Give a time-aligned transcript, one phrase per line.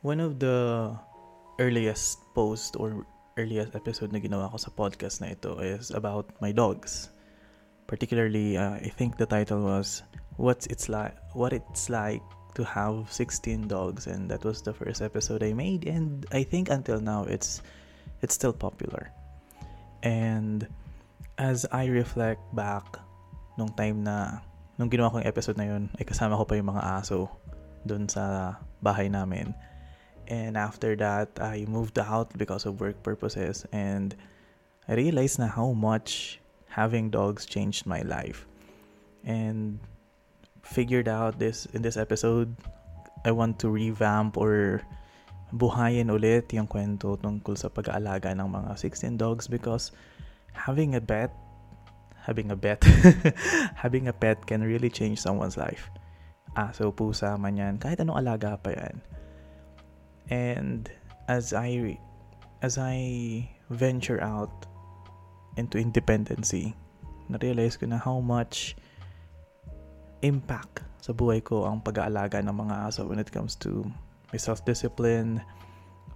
[0.00, 0.96] One of the
[1.60, 3.04] earliest post or
[3.36, 7.12] earliest episode na ginawa ko sa podcast na ito is about my dogs.
[7.84, 10.00] Particularly, uh, I think the title was
[10.40, 12.24] "What's It's Like What It's Like
[12.56, 15.84] to Have 16 Dogs," and that was the first episode I made.
[15.84, 17.60] And I think until now, it's
[18.24, 19.12] it's still popular.
[20.00, 20.64] And
[21.36, 22.88] as I reflect back
[23.60, 24.40] nung time na
[24.80, 27.28] nung ginawa ko yung episode na yun, ay kasama ko pa yung mga aso
[27.84, 29.52] doon sa bahay namin.
[30.30, 33.66] And after that, I moved out because of work purposes.
[33.74, 34.14] And
[34.86, 36.38] I realized na how much
[36.70, 38.46] having dogs changed my life.
[39.26, 39.82] And
[40.62, 42.54] figured out this in this episode,
[43.26, 44.86] I want to revamp or
[45.50, 49.90] buhayin ulit yung kwento tungkol sa pag-aalaga ng mga 16 dogs because
[50.54, 51.34] having a pet
[52.22, 52.78] having a pet
[53.82, 55.90] having a pet can really change someone's life.
[56.54, 59.02] Aso, pusa man yan, kahit anong alaga pa yan
[60.30, 60.90] and
[61.28, 61.98] as I
[62.62, 64.66] as I venture out
[65.58, 66.74] into independency,
[67.28, 68.78] na-realize ko na how much
[70.22, 73.82] impact sa buhay ko ang pag-aalaga ng mga aso when it comes to
[74.30, 75.42] my self-discipline,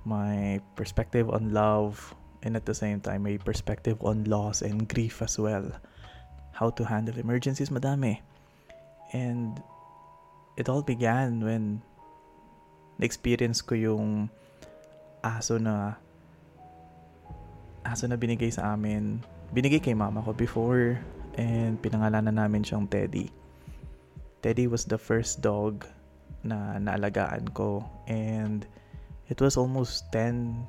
[0.05, 5.25] my perspective on love, and at the same time, my perspective on loss and grief
[5.25, 5.65] as well.
[6.53, 8.21] How to handle emergencies, madami.
[9.17, 9.59] And
[10.61, 11.83] it all began when
[12.99, 14.31] na-experience ko yung
[15.25, 15.97] aso na
[17.85, 19.21] aso na binigay sa amin.
[19.53, 20.99] Binigay kay mama ko before
[21.37, 23.29] and pinangalanan namin siyang Teddy.
[24.41, 25.85] Teddy was the first dog
[26.45, 28.69] na naalagaan ko and
[29.33, 30.61] it was almost 10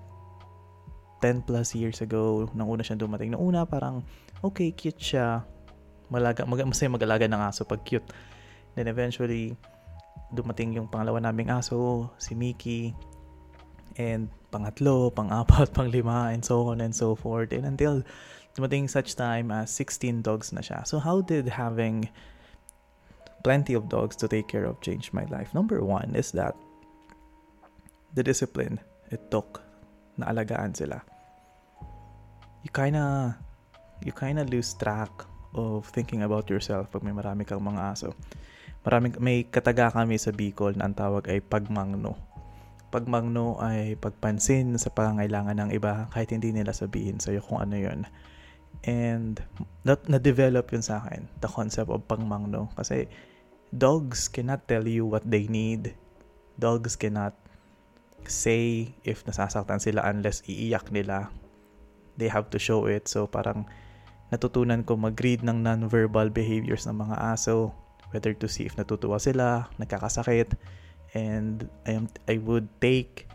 [1.19, 3.31] 10 plus years ago nang una siyang dumating.
[3.35, 4.03] Nung una parang
[4.43, 5.41] okay, cute siya.
[6.05, 8.05] Malaga, mag, masaya mag-alaga ng aso pag cute.
[8.77, 9.57] Then eventually,
[10.33, 12.91] dumating yung pangalawa naming aso, si Mickey,
[13.95, 17.51] and pangatlo, pang-apat, pang-lima, and so on and so forth.
[17.51, 18.03] And until
[18.55, 20.87] dumating such time as 16 dogs na siya.
[20.87, 22.07] So how did having
[23.43, 25.53] plenty of dogs to take care of change my life?
[25.53, 26.55] Number one is that
[28.15, 28.79] the discipline
[29.11, 29.59] it took
[30.15, 31.03] na alagaan sila.
[32.63, 33.35] You kinda,
[34.01, 35.11] you kinda lose track
[35.53, 38.15] of thinking about yourself pag may marami kang mga aso.
[38.85, 42.13] Maraming, may kataga kami sa Bicol na ang tawag ay pagmangno.
[42.93, 48.05] Pagmangno ay pagpansin sa pangangailangan ng iba kahit hindi nila sabihin sa'yo kung ano yon
[48.85, 49.41] And
[49.89, 52.69] that, na-develop yun sa akin, the concept of pagmangno.
[52.77, 53.09] Kasi
[53.73, 55.97] dogs cannot tell you what they need.
[56.61, 57.33] Dogs cannot
[58.29, 61.33] say if nasasaktan sila unless iiyak nila.
[62.21, 63.09] They have to show it.
[63.09, 63.65] So parang
[64.29, 67.73] natutunan ko mag-read ng non-verbal behaviors ng mga aso
[68.11, 70.53] whether to see if natutuwa sila, nagkakasakit,
[71.15, 73.27] and I, am, I would take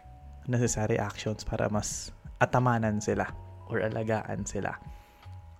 [0.46, 3.30] necessary actions para mas atamanan sila
[3.68, 4.76] or alagaan sila.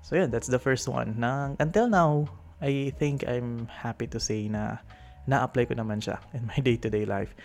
[0.02, 1.14] So yeah, that's the first one.
[1.18, 2.26] Na, until now,
[2.60, 4.78] I think I'm happy to say na
[5.28, 7.36] na-apply ko naman siya in my day-to-day life.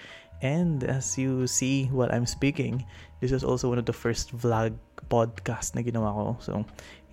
[0.44, 2.84] And as you see while I'm speaking,
[3.20, 4.76] this is also one of the first vlog
[5.08, 6.26] podcast na ginawa ko.
[6.44, 6.54] So,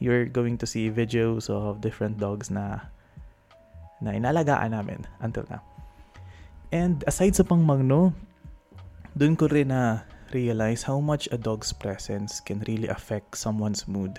[0.02, 2.90] you're going to see videos of different dogs na
[4.02, 5.62] na inalagaan namin until now.
[6.74, 8.10] And aside sa pangmagno,
[9.14, 10.02] dun ko rin na
[10.32, 14.18] realize how much a dog's presence can really affect someone's mood.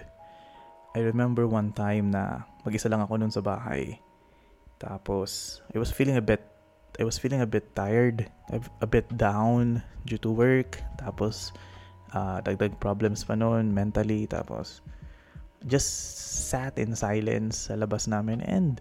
[0.94, 3.98] I remember one time na mag-isa lang ako nun sa bahay.
[4.78, 6.46] Tapos, I was feeling a bit
[7.02, 10.78] I was feeling a bit tired, a bit down due to work.
[11.02, 11.50] Tapos,
[12.14, 14.30] uh, dagdag problems pa noon mentally.
[14.30, 14.86] Tapos,
[15.66, 15.90] just
[16.54, 18.78] sat in silence sa labas namin and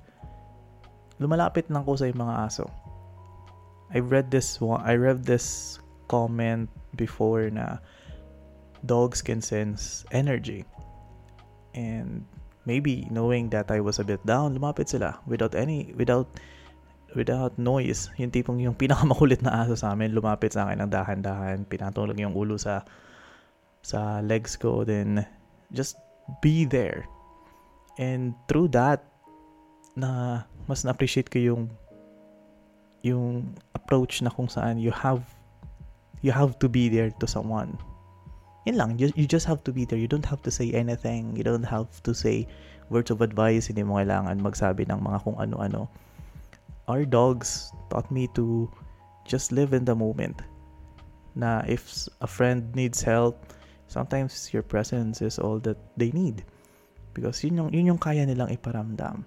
[1.22, 2.66] lumalapit lang ko sa mga aso.
[3.92, 5.78] I read this one, I read this
[6.08, 7.78] comment before na
[8.84, 10.64] dogs can sense energy.
[11.72, 12.24] And
[12.64, 16.28] maybe knowing that I was a bit down, lumapit sila without any without
[17.12, 18.08] without noise.
[18.16, 22.32] Yung tipong yung pinakamakulit na aso sa amin, lumapit sa akin ng dahan-dahan, pinatulog yung
[22.36, 22.84] ulo sa
[23.84, 25.24] sa legs ko, then
[25.74, 26.00] just
[26.40, 27.04] be there.
[28.00, 29.04] And through that,
[29.92, 31.62] na mas na-appreciate ko yung
[33.02, 35.22] yung approach na kung saan you have
[36.22, 37.74] you have to be there to someone.
[38.62, 39.98] Yun lang, you, you just have to be there.
[39.98, 41.34] You don't have to say anything.
[41.34, 42.46] You don't have to say
[42.94, 43.66] words of advice.
[43.66, 45.90] Hindi mo kailangan magsabi ng mga kung ano-ano.
[46.86, 48.70] Our dogs taught me to
[49.26, 50.46] just live in the moment.
[51.34, 53.50] Na if a friend needs help,
[53.90, 56.46] sometimes your presence is all that they need.
[57.18, 59.26] Because yun yung, yun yung kaya nilang iparamdam.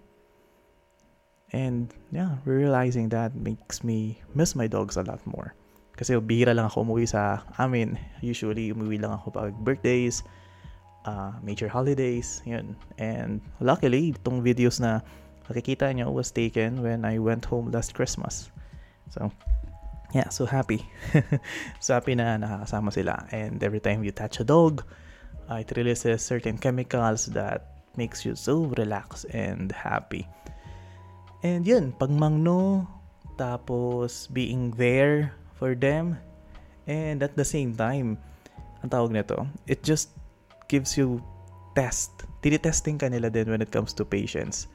[1.54, 5.54] And yeah, realizing that makes me miss my dogs a lot more.
[5.96, 7.96] Kasi bihira lang ako umuwi sa amin.
[8.20, 10.26] Usually, umuwi lang ako pag birthdays,
[11.08, 12.76] uh, major holidays, yun.
[13.00, 15.00] And luckily, itong videos na
[15.48, 18.52] nakikita nyo was taken when I went home last Christmas.
[19.14, 19.32] So,
[20.12, 20.84] yeah, so happy.
[21.80, 23.24] so happy na nakakasama sila.
[23.32, 24.84] And every time you touch a dog,
[25.48, 30.28] uh, it releases certain chemicals that makes you so relaxed and happy.
[31.46, 32.90] And yun, pagmangno,
[33.38, 35.30] tapos being there
[35.62, 36.18] for them.
[36.90, 38.18] And at the same time,
[38.82, 40.10] ang tawag nito, it just
[40.66, 41.22] gives you
[41.78, 42.26] test.
[42.42, 44.66] Tinitesting ka nila din when it comes to patience.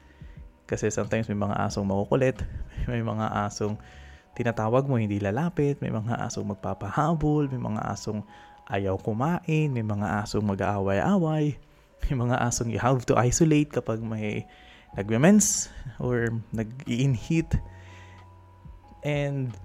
[0.63, 2.39] Kasi sometimes may mga asong makukulit,
[2.91, 3.75] may mga asong
[4.39, 8.23] tinatawag mo hindi lalapit, may mga asong magpapahabol, may mga asong
[8.71, 11.59] ayaw kumain, may mga asong mag-aaway-away,
[12.07, 14.47] may mga asong you have to isolate kapag may
[14.97, 17.55] nagme-mens or nag-i-inheat.
[19.03, 19.55] And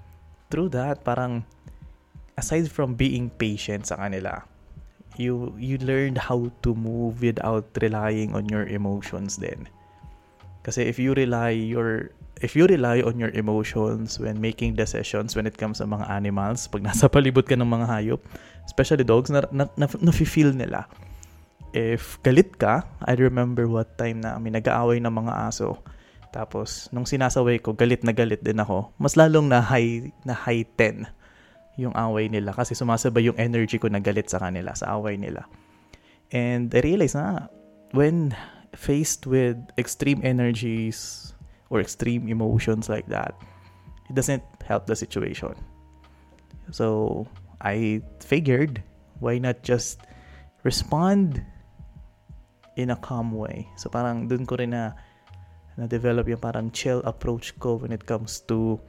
[0.51, 1.45] through that, parang
[2.37, 4.45] aside from being patient sa kanila,
[5.17, 9.69] you you learned how to move without relying on your emotions then.
[10.63, 12.13] Kasi if you rely your
[12.45, 16.69] if you rely on your emotions when making decisions when it comes sa mga animals,
[16.69, 18.21] pag nasa palibot ka ng mga hayop,
[18.69, 20.85] especially dogs, na, na, na, na-feel nila.
[21.77, 25.85] If galit ka, I remember what time na may nag-aaway ng mga aso,
[26.37, 28.93] tapos, nung sinasaway ko, galit na galit din ako.
[29.01, 31.09] Mas lalong na high, na high 10
[31.81, 35.49] yung away nila kasi sumasabay yung energy ko na galit sa kanila, sa away nila.
[36.33, 37.49] And I realized na
[37.93, 38.37] when
[38.77, 41.33] faced with extreme energies
[41.73, 43.33] or extreme emotions like that,
[44.09, 45.57] it doesn't help the situation.
[46.69, 47.25] So,
[47.65, 48.85] I figured,
[49.25, 50.05] why not just
[50.69, 51.41] respond
[52.77, 53.67] in a calm way?
[53.81, 54.97] So, parang dun ko rin na
[55.77, 58.81] na-develop yung parang chill approach ko when it comes to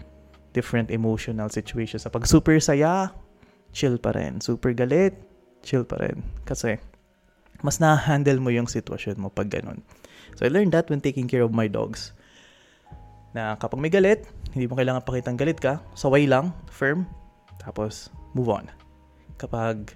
[0.55, 2.07] different emotional situations.
[2.07, 3.11] Sa pag super saya,
[3.75, 4.39] chill pa rin.
[4.39, 5.19] Super galit,
[5.63, 6.23] chill pa rin.
[6.47, 6.79] Kasi,
[7.65, 9.83] mas na-handle mo yung sitwasyon mo pag ganun.
[10.39, 12.15] So, I learned that when taking care of my dogs.
[13.35, 14.23] Na kapag may galit,
[14.55, 15.83] hindi mo kailangan pakitang galit ka.
[15.93, 17.03] Saway lang, firm,
[17.59, 18.65] tapos move on.
[19.35, 19.91] Kapag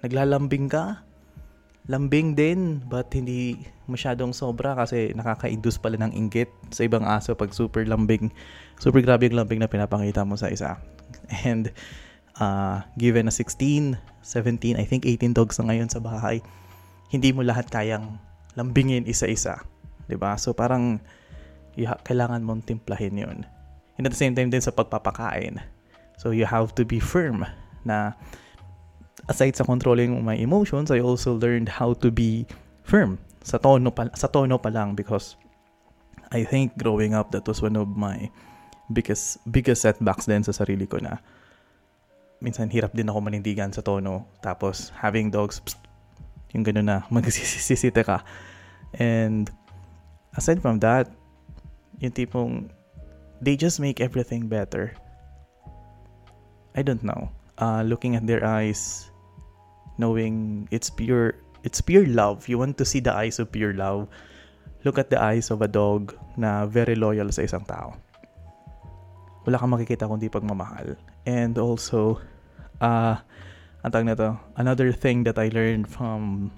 [0.00, 1.04] naglalambing ka,
[1.90, 3.58] lambing din but hindi
[3.90, 8.30] masyadong sobra kasi nakaka-induce pala ng inggit sa ibang aso pag super lambing
[8.78, 10.78] super grabe yung lambing na pinapakita mo sa isa.
[11.42, 11.74] And
[12.38, 16.38] uh, given na 16 17 I think 18 dogs na ngayon sa bahay
[17.10, 18.16] hindi mo lahat kayang
[18.54, 19.58] lambingin isa-isa
[20.06, 20.36] 'di ba?
[20.38, 21.00] So parang
[21.80, 23.38] ha- kailangan mong timplahin yun.
[23.96, 25.60] And at the same time din sa pagpapakain.
[26.20, 27.48] So you have to be firm
[27.82, 28.14] na
[29.28, 32.46] aside sa controlling my emotions, I also learned how to be
[32.82, 35.34] firm sa tono pa, sa tono pa lang because
[36.30, 38.30] I think growing up that was one of my
[38.90, 41.18] biggest biggest setbacks din sa sarili ko na
[42.42, 44.26] minsan hirap din ako manindigan sa tono.
[44.42, 45.78] Tapos having dogs pst,
[46.54, 48.26] yung gano'n na magsisisita ka.
[48.98, 49.46] And
[50.34, 51.06] aside from that
[52.02, 52.72] yung tipong
[53.42, 54.94] they just make everything better.
[56.72, 57.28] I don't know
[57.58, 59.10] uh, looking at their eyes
[59.98, 62.48] knowing it's pure it's pure love.
[62.48, 64.08] You want to see the eyes of pure love.
[64.84, 67.94] Look at the eyes of a dog na very loyal sa isang tao.
[69.46, 70.98] Wala kang makikita kundi pagmamahal.
[71.22, 72.18] And also,
[72.82, 73.14] uh,
[73.82, 76.50] ang na to, another thing that I learned from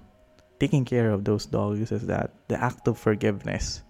[0.56, 3.84] taking care of those dogs is that the act of forgiveness.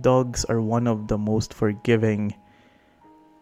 [0.00, 2.36] Dogs are one of the most forgiving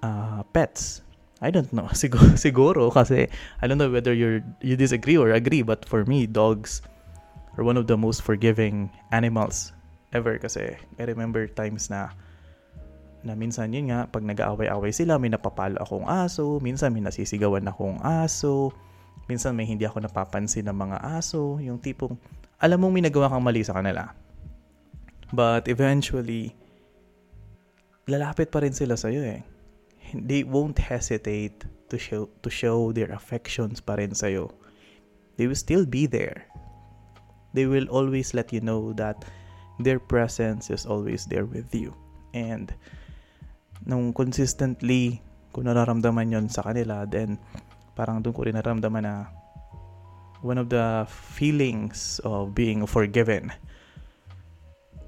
[0.07, 1.03] uh, pets
[1.43, 1.91] I don't know.
[1.97, 3.27] Siguro, siguro kasi
[3.59, 6.85] I don't know whether you you disagree or agree but for me dogs
[7.59, 9.75] are one of the most forgiving animals
[10.15, 12.15] ever kasi I remember times na
[13.25, 17.97] na minsan yun nga pag nag-aaway-away sila may napapalo akong aso, minsan may nasisigawan akong
[18.05, 18.69] aso,
[19.27, 22.21] minsan may hindi ako napapansin ng mga aso, yung tipong
[22.61, 24.13] alam mong may nagawa kang mali sa kanila.
[25.33, 26.53] But eventually
[28.05, 29.54] lalapit pa rin sila sa iyo eh
[30.13, 34.53] they won't hesitate to show to show their affections pa rin sa'yo.
[35.41, 36.47] They will still be there.
[37.55, 39.25] They will always let you know that
[39.79, 41.95] their presence is always there with you.
[42.35, 42.75] And
[43.87, 45.23] nung consistently
[45.55, 47.39] kung nararamdaman yon sa kanila, then
[47.95, 49.31] parang doon ko rin nararamdaman na
[50.43, 53.55] one of the feelings of being forgiven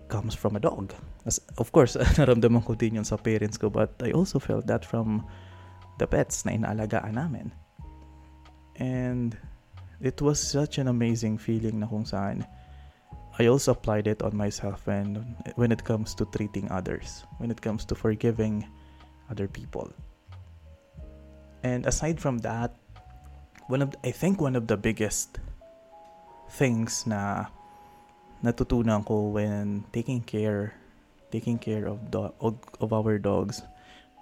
[0.06, 0.94] comes from a dog.
[1.26, 4.86] As, of course, naramdaman ko din yun sa parents ko but I also felt that
[4.86, 5.26] from
[5.98, 7.50] the pets na inaalagaan namin.
[8.78, 9.34] And
[10.00, 12.46] it was such an amazing feeling na kung saan
[13.36, 17.60] I also applied it on myself when when it comes to treating others, when it
[17.60, 18.64] comes to forgiving
[19.28, 19.92] other people.
[21.60, 22.72] And aside from that,
[23.68, 25.36] one of I think one of the biggest
[26.48, 27.52] things na
[28.40, 30.72] natutunan ko when taking care
[31.30, 32.32] taking care of dog
[32.80, 33.62] of our dogs.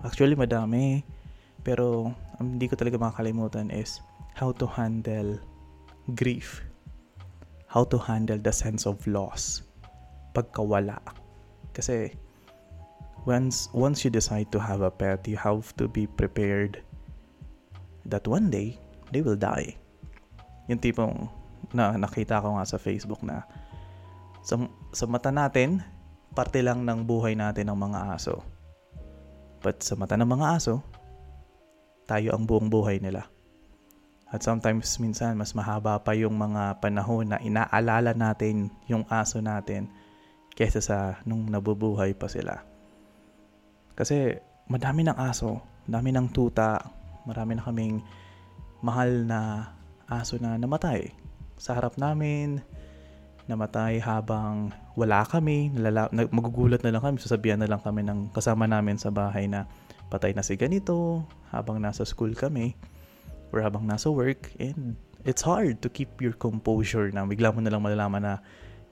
[0.05, 1.05] Actually madami
[1.65, 4.05] pero um, hindi ko talaga makakalimutan is
[4.37, 5.41] how to handle
[6.13, 6.61] grief.
[7.67, 9.65] How to handle the sense of loss
[10.37, 11.01] pagkawala.
[11.75, 12.13] Kasi
[13.25, 16.85] once once you decide to have a pet, you have to be prepared
[18.05, 18.77] that one day
[19.11, 19.75] they will die.
[20.69, 21.27] Yung tipong
[21.73, 23.43] na nakita ko nga sa Facebook na
[24.45, 24.61] sa,
[24.93, 25.81] sa mata natin,
[26.35, 28.43] parte lang ng buhay natin ng mga aso.
[29.65, 30.85] But sa mata ng mga aso,
[32.05, 33.25] tayo ang buong buhay nila.
[34.29, 39.87] At sometimes minsan mas mahaba pa yung mga panahon na inaalala natin yung aso natin
[40.59, 42.67] kaysa sa nung nabubuhay pa sila.
[43.95, 44.35] Kasi
[44.67, 46.83] madami ng aso, madami ng tuta,
[47.25, 48.03] marami na kaming
[48.83, 49.71] mahal na
[50.11, 51.15] aso na namatay.
[51.55, 52.59] Sa harap namin,
[53.45, 58.65] namatay habang wala kami, nalala, magugulat na lang kami, sasabihan na lang kami ng kasama
[58.65, 59.69] namin sa bahay na
[60.09, 62.73] patay na si ganito habang nasa school kami
[63.53, 67.73] or habang nasa work and it's hard to keep your composure na bigla mo na
[67.73, 68.35] lang malalaman na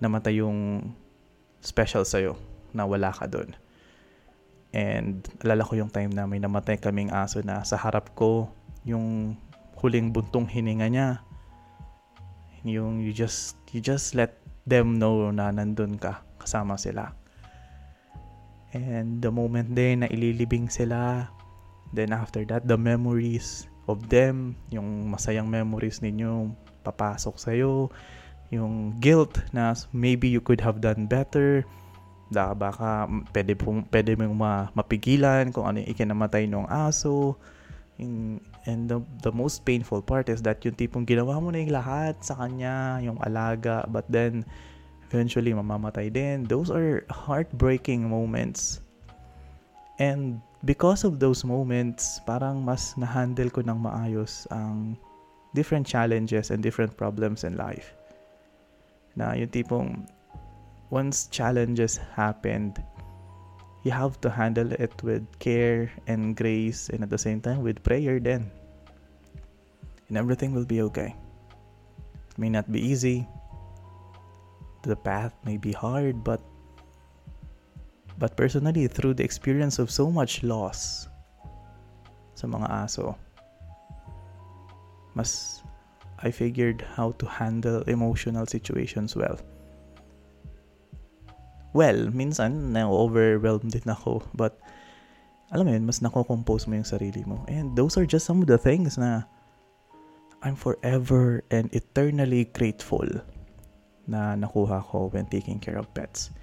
[0.03, 0.91] namatay yung
[1.63, 2.35] special sa'yo
[2.75, 3.55] na wala ka doon.
[4.73, 8.51] And alala ko yung time na may namatay kaming aso na sa harap ko
[8.89, 9.37] yung
[9.79, 11.09] huling buntong hininga niya.
[12.65, 17.15] Yung you just, you just let them know na nandun ka, kasama sila.
[18.73, 21.29] And the moment din na ililibing sila,
[21.93, 27.93] then after that, the memories of them, yung masayang memories ninyo, papasok sa'yo,
[28.49, 31.65] yung guilt na maybe you could have done better,
[32.33, 33.05] da baka
[33.37, 33.53] pwede,
[33.93, 37.37] pwede mong ma, mapigilan kung ano yung ikinamatay ng aso,
[38.03, 41.75] yung And the, the most painful part is that yung tipong ginawa mo na yung
[41.75, 44.47] lahat sa kanya, yung alaga, but then
[45.11, 46.47] eventually mamamatay din.
[46.47, 48.79] Those are heartbreaking moments.
[49.99, 54.95] And because of those moments, parang mas na-handle ko ng maayos ang
[55.59, 57.99] different challenges and different problems in life.
[59.19, 60.07] Na yung tipong
[60.95, 62.79] once challenges happened,
[63.83, 67.83] you have to handle it with care and grace and at the same time with
[67.83, 68.51] prayer then.
[70.09, 71.17] And everything will be okay.
[72.31, 73.27] It may not be easy.
[74.83, 76.41] The path may be hard but
[78.19, 81.09] but personally through the experience of so much loss
[82.35, 83.17] sa mga aso
[85.15, 85.63] mas
[86.23, 89.39] I figured how to handle emotional situations well
[91.73, 94.23] well, minsan na-overwhelmed din ako.
[94.37, 94.61] But,
[95.53, 97.45] alam mo yun, mas nako-compose mo yung sarili mo.
[97.49, 99.25] And those are just some of the things na
[100.43, 103.07] I'm forever and eternally grateful
[104.11, 106.35] na nakuha ko when taking care of pets.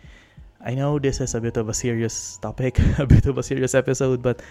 [0.63, 3.75] I know this is a bit of a serious topic, a bit of a serious
[3.75, 4.41] episode, but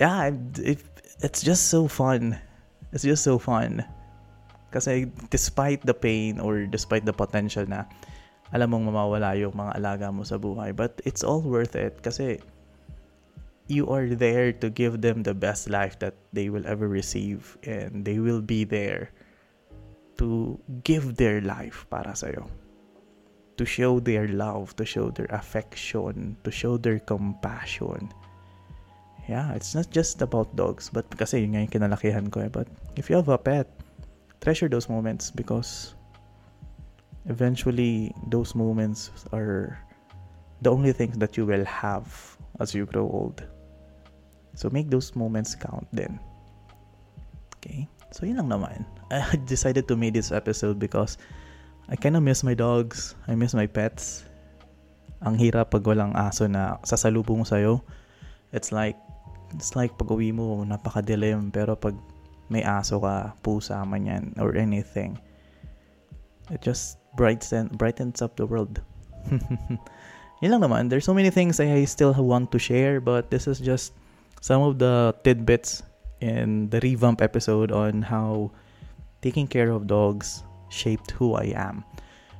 [0.00, 0.82] yeah, it,
[1.22, 2.38] it's just so fun.
[2.92, 3.84] It's just so fun.
[4.70, 7.86] Kasi despite the pain or despite the potential na
[8.54, 10.70] alam mong mamawala yung mga alaga mo sa buhay.
[10.70, 12.38] But it's all worth it kasi
[13.66, 18.06] you are there to give them the best life that they will ever receive and
[18.06, 19.10] they will be there
[20.22, 20.54] to
[20.86, 22.46] give their life para sa'yo.
[23.58, 28.10] To show their love, to show their affection, to show their compassion.
[29.26, 32.52] Yeah, it's not just about dogs, but kasi yun nga yung kinalakihan ko eh.
[32.52, 33.66] But if you have a pet,
[34.42, 35.93] treasure those moments because
[37.26, 39.78] eventually those moments are
[40.62, 43.44] the only things that you will have as you grow old.
[44.54, 46.20] So make those moments count then.
[47.58, 47.88] Okay?
[48.12, 48.86] So yun lang naman.
[49.10, 51.18] I decided to make this episode because
[51.88, 53.14] I kind of miss my dogs.
[53.28, 54.24] I miss my pets.
[55.24, 57.82] Ang hirap pag walang aso na sasalubong sa'yo.
[58.54, 58.96] It's like,
[59.52, 61.50] it's like pag uwi mo, napakadilim.
[61.50, 61.96] Pero pag
[62.48, 65.16] may aso ka, pusa man yan, or anything,
[66.52, 68.80] it just brightens brightens up the world.
[70.42, 70.82] Yun lang naman.
[70.90, 73.94] There's so many things I still want to share, but this is just
[74.40, 75.82] some of the tidbits
[76.20, 78.52] in the revamp episode on how
[79.22, 81.84] taking care of dogs shaped who I am.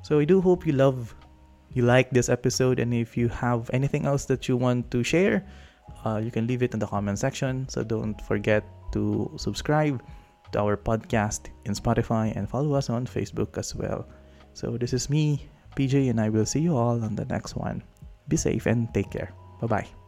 [0.02, 1.14] So I do hope you love,
[1.72, 5.46] you like this episode, and if you have anything else that you want to share,
[6.04, 7.68] uh, you can leave it in the comment section.
[7.68, 10.04] So don't forget to subscribe
[10.52, 14.06] to our podcast in Spotify and follow us on Facebook as well.
[14.54, 17.82] So this is me, PJ, and I will see you all on the next one.
[18.28, 19.34] Be safe and take care.
[19.60, 20.03] Bye bye.